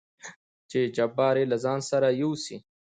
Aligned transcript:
چې 0.69 0.79
جبار 0.95 1.35
يې 1.41 1.45
له 1.51 1.57
ځانه 1.63 1.85
سره 1.91 2.07
يوسي. 2.21 2.55